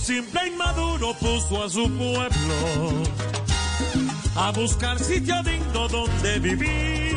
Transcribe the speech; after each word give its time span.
que 0.00 0.46
inmaduro 0.48 1.12
puso 1.14 1.62
a 1.62 1.68
su 1.68 1.84
pueblo 1.90 3.02
a 4.34 4.50
buscar 4.52 4.98
sitio 4.98 5.42
digno 5.42 5.86
donde 5.88 6.38
vivir, 6.38 7.14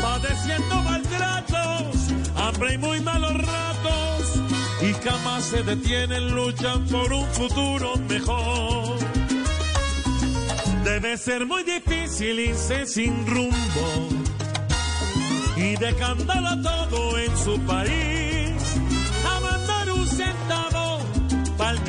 padeciendo 0.00 0.76
maltratos, 0.82 1.96
hambre 2.36 2.74
y 2.74 2.78
muy 2.78 3.00
malos 3.00 3.34
ratos, 3.34 4.40
y 4.82 4.92
jamás 5.04 5.44
se 5.44 5.64
detienen, 5.64 6.32
luchan 6.32 6.86
por 6.86 7.12
un 7.12 7.26
futuro 7.26 7.96
mejor. 8.08 8.98
Debe 10.84 11.16
ser 11.16 11.44
muy 11.44 11.64
difícil 11.64 12.38
irse 12.38 12.86
sin 12.86 13.26
rumbo 13.26 14.08
y 15.56 15.76
dejándolo 15.76 16.62
todo 16.62 17.18
en 17.18 17.36
su 17.36 17.60
país, 17.62 18.29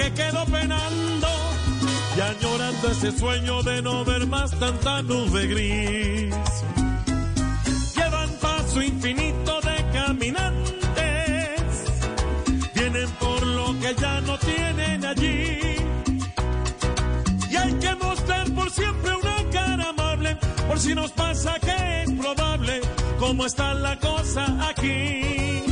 que 0.02 0.14
quedó 0.14 0.46
penando 0.46 1.28
y 2.18 2.22
añorando 2.22 2.92
ese 2.92 3.12
sueño 3.12 3.62
de 3.64 3.82
no 3.82 4.04
ver 4.04 4.26
más 4.26 4.52
tanta 4.60 5.02
nube 5.04 5.48
gris. 5.48 6.36
Llevan 7.96 8.30
paso 8.42 8.82
infinito 8.82 9.62
de 9.62 9.86
caminantes, 9.94 11.62
vienen 12.74 13.10
por 13.20 13.46
lo 13.46 13.80
que 13.80 13.96
ya 13.96 14.22
no 14.22 14.38
tienen 14.40 15.06
allí. 15.06 15.60
Y 17.52 17.56
hay 17.56 17.74
que 17.74 17.96
mostrar 17.96 18.52
por 18.54 18.72
siempre 18.72 19.16
una 19.16 19.50
cara 19.52 19.90
amable, 19.90 20.38
por 20.68 20.80
si 20.80 20.96
nos 20.96 21.12
pasa 21.12 21.60
que 21.60 22.04
es 22.04 22.12
probable, 22.14 22.82
cómo 23.20 23.46
está 23.46 23.74
la 23.76 23.98
cosa 24.00 24.46
aquí. 24.70 25.71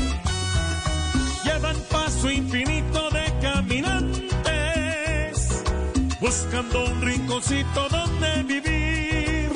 Buscando 6.29 6.85
un 6.85 7.01
rinconcito 7.01 7.89
donde 7.89 8.43
vivir, 8.43 9.49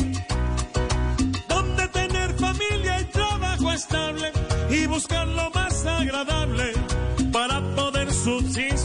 donde 1.48 1.88
tener 1.90 2.34
familia 2.34 3.00
y 3.00 3.06
trabajo 3.06 3.72
estable 3.72 4.32
y 4.72 4.88
buscar 4.88 5.28
lo 5.28 5.52
más 5.52 5.86
agradable 5.86 6.74
para 7.32 7.62
poder 7.76 8.12
subsistir 8.12 8.83